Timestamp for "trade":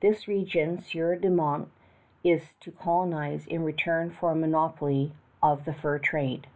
6.00-6.48